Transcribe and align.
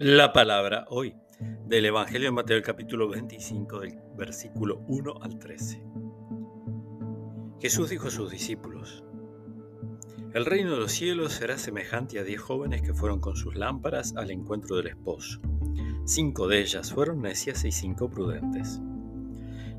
La 0.00 0.32
palabra 0.32 0.86
hoy 0.90 1.16
del 1.66 1.86
Evangelio 1.86 2.28
de 2.28 2.32
Mateo, 2.32 2.62
capítulo 2.62 3.08
25, 3.08 3.80
del 3.80 3.98
versículo 4.16 4.84
1 4.86 5.14
al 5.20 5.40
13. 5.40 5.82
Jesús 7.58 7.90
dijo 7.90 8.06
a 8.06 8.12
sus 8.12 8.30
discípulos, 8.30 9.02
El 10.34 10.44
reino 10.44 10.70
de 10.70 10.78
los 10.78 10.92
cielos 10.92 11.32
será 11.32 11.58
semejante 11.58 12.20
a 12.20 12.22
diez 12.22 12.40
jóvenes 12.40 12.82
que 12.82 12.94
fueron 12.94 13.18
con 13.18 13.34
sus 13.34 13.56
lámparas 13.56 14.14
al 14.14 14.30
encuentro 14.30 14.76
del 14.76 14.86
esposo. 14.86 15.40
Cinco 16.04 16.46
de 16.46 16.60
ellas 16.60 16.92
fueron 16.92 17.20
necias 17.20 17.64
y 17.64 17.72
cinco 17.72 18.08
prudentes. 18.08 18.80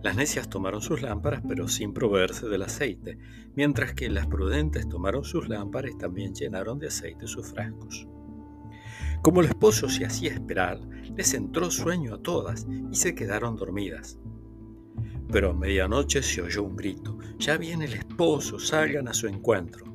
Las 0.03 0.17
necias 0.17 0.49
tomaron 0.49 0.81
sus 0.81 1.01
lámparas 1.01 1.43
pero 1.47 1.69
sin 1.69 1.93
proveerse 1.93 2.49
del 2.49 2.63
aceite, 2.63 3.17
mientras 3.55 3.93
que 3.93 4.09
las 4.09 4.27
prudentes 4.27 4.89
tomaron 4.89 5.23
sus 5.23 5.47
lámparas 5.47 5.91
y 5.91 5.97
también 5.97 6.35
llenaron 6.35 6.77
de 6.77 6.87
aceite 6.87 7.25
sus 7.25 7.47
frascos. 7.47 8.05
Como 9.21 9.41
el 9.41 9.47
esposo 9.47 9.89
se 9.89 10.05
hacía 10.05 10.33
esperar, 10.33 10.79
les 11.15 11.33
entró 11.33 11.69
sueño 11.69 12.15
a 12.15 12.21
todas 12.21 12.65
y 12.91 12.95
se 12.95 13.15
quedaron 13.15 13.57
dormidas. 13.57 14.17
Pero 15.31 15.51
a 15.51 15.53
medianoche 15.53 16.23
se 16.23 16.41
oyó 16.41 16.63
un 16.63 16.75
grito, 16.75 17.17
ya 17.37 17.57
viene 17.57 17.85
el 17.85 17.93
esposo, 17.93 18.59
salgan 18.59 19.07
a 19.09 19.13
su 19.13 19.27
encuentro. 19.27 19.85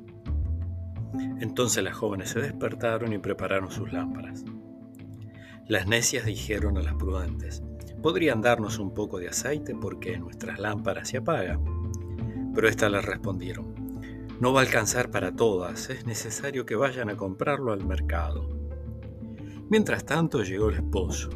Entonces 1.41 1.83
las 1.83 1.97
jóvenes 1.97 2.30
se 2.30 2.41
despertaron 2.41 3.12
y 3.12 3.19
prepararon 3.19 3.70
sus 3.70 3.92
lámparas. 3.92 4.45
Las 5.66 5.86
necias 5.86 6.27
dijeron 6.27 6.77
a 6.77 6.83
las 6.83 6.95
prudentes, 6.95 7.62
podrían 8.02 8.42
darnos 8.42 8.78
un 8.78 8.92
poco 8.92 9.19
de 9.19 9.28
aceite 9.28 9.75
porque 9.75 10.19
nuestras 10.19 10.59
lámparas 10.59 11.09
se 11.09 11.16
apagan. 11.16 11.64
Pero 12.55 12.69
éstas 12.69 12.92
les 12.92 13.05
respondieron, 13.05 13.75
no 14.41 14.53
va 14.53 14.61
a 14.61 14.64
alcanzar 14.64 15.11
para 15.11 15.34
todas, 15.34 15.88
es 15.88 16.05
necesario 16.05 16.66
que 16.66 16.77
vayan 16.77 17.09
a 17.09 17.16
comprarlo 17.16 17.72
al 17.72 17.84
mercado. 17.86 18.53
Mientras 19.70 20.05
tanto 20.05 20.43
llegó 20.43 20.69
el 20.69 20.77
esposo. 20.77 21.31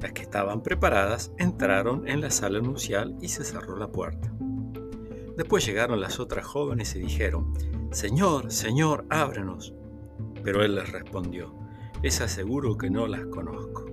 Las 0.00 0.12
que 0.12 0.22
estaban 0.22 0.62
preparadas 0.62 1.32
entraron 1.38 2.06
en 2.06 2.20
la 2.20 2.30
sala 2.30 2.60
nupcial 2.60 3.16
y 3.20 3.28
se 3.28 3.42
cerró 3.42 3.76
la 3.76 3.90
puerta. 3.90 4.32
Después 5.36 5.66
llegaron 5.66 6.00
las 6.00 6.20
otras 6.20 6.44
jóvenes 6.46 6.94
y 6.94 7.00
dijeron, 7.00 7.54
Señor, 7.90 8.52
Señor, 8.52 9.06
ábrenos. 9.08 9.74
Pero 10.42 10.62
él 10.62 10.74
les 10.74 10.92
respondió, 10.92 11.54
les 12.02 12.20
aseguro 12.20 12.76
que 12.76 12.90
no 12.90 13.06
las 13.06 13.26
conozco. 13.26 13.86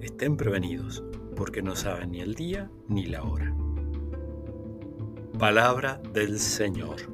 Estén 0.00 0.36
prevenidos, 0.36 1.04
porque 1.36 1.62
no 1.62 1.74
saben 1.74 2.12
ni 2.12 2.20
el 2.20 2.34
día 2.34 2.70
ni 2.88 3.06
la 3.06 3.24
hora. 3.24 3.54
Palabra 5.38 6.00
del 6.12 6.38
Señor. 6.38 7.11